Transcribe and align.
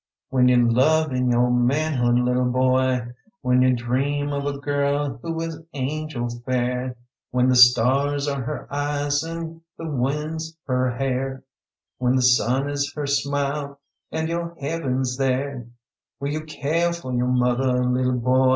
"When 0.31 0.47
y'u 0.47 0.67
love 0.67 1.11
in 1.11 1.29
yo' 1.29 1.51
manhood, 1.51 2.15
little 2.17 2.49
boy, 2.49 3.13
When 3.41 3.61
y'u 3.61 3.75
dream 3.75 4.33
of 4.33 4.47
a 4.47 4.57
girl 4.57 5.19
who 5.21 5.39
is 5.41 5.61
angel 5.75 6.27
fair, 6.43 6.95
When 7.29 7.49
the 7.49 7.55
stars 7.55 8.27
are 8.27 8.41
her 8.41 8.67
eyes, 8.73 9.21
and 9.21 9.61
the 9.77 9.87
winds 9.87 10.57
her 10.65 10.89
hair, 10.97 11.43
When 11.99 12.15
the 12.15 12.23
sun 12.23 12.67
is 12.67 12.91
her 12.95 13.05
smile, 13.05 13.79
and 14.11 14.27
yo' 14.27 14.55
heaven's 14.59 15.17
there, 15.17 15.67
Will 16.19 16.29
y'u 16.31 16.45
care 16.45 16.91
fo' 16.93 17.11
yo' 17.11 17.27
motheh, 17.27 17.93
lillie 17.93 18.17
boy?" 18.17 18.49